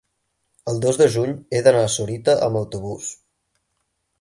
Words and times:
El 0.71 0.79
dos 0.85 0.97
de 1.01 1.07
juny 1.15 1.35
he 1.35 1.61
d'anar 1.67 1.83
a 1.89 1.91
Sorita 1.97 2.35
amb 2.47 2.61
autobús. 2.63 3.13